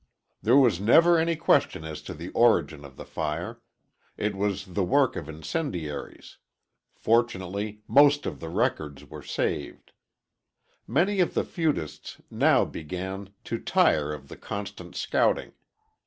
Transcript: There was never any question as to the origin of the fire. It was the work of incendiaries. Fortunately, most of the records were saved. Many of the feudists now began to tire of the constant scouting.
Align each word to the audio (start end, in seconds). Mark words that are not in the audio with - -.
There 0.41 0.57
was 0.57 0.79
never 0.81 1.19
any 1.19 1.35
question 1.35 1.85
as 1.85 2.01
to 2.09 2.15
the 2.15 2.29
origin 2.29 2.83
of 2.83 2.95
the 2.97 3.05
fire. 3.05 3.61
It 4.17 4.33
was 4.35 4.65
the 4.65 4.83
work 4.83 5.15
of 5.15 5.29
incendiaries. 5.29 6.39
Fortunately, 6.95 7.83
most 7.87 8.25
of 8.25 8.39
the 8.39 8.49
records 8.49 9.05
were 9.05 9.21
saved. 9.21 9.91
Many 10.87 11.19
of 11.19 11.35
the 11.35 11.43
feudists 11.43 12.19
now 12.31 12.65
began 12.65 13.29
to 13.43 13.59
tire 13.59 14.11
of 14.11 14.27
the 14.27 14.37
constant 14.37 14.95
scouting. 14.95 15.53